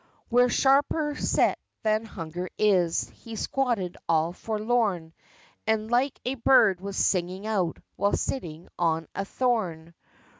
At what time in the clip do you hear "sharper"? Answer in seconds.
0.49-1.13